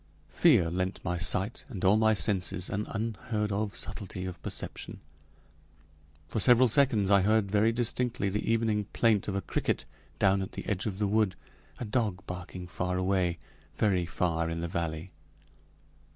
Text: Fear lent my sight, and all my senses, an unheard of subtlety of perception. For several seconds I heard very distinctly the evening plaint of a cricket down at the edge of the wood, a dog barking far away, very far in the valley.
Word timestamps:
Fear 0.29 0.71
lent 0.71 0.99
my 1.05 1.19
sight, 1.19 1.63
and 1.69 1.85
all 1.85 1.95
my 1.95 2.15
senses, 2.15 2.71
an 2.71 2.87
unheard 2.89 3.51
of 3.51 3.75
subtlety 3.75 4.25
of 4.25 4.41
perception. 4.41 4.99
For 6.27 6.39
several 6.39 6.69
seconds 6.69 7.11
I 7.11 7.21
heard 7.21 7.51
very 7.51 7.71
distinctly 7.71 8.27
the 8.27 8.51
evening 8.51 8.85
plaint 8.93 9.27
of 9.27 9.35
a 9.35 9.41
cricket 9.41 9.85
down 10.17 10.41
at 10.41 10.53
the 10.53 10.65
edge 10.65 10.87
of 10.87 10.97
the 10.97 11.05
wood, 11.07 11.35
a 11.77 11.85
dog 11.85 12.25
barking 12.25 12.65
far 12.65 12.97
away, 12.97 13.37
very 13.75 14.07
far 14.07 14.49
in 14.49 14.61
the 14.61 14.67
valley. 14.67 15.11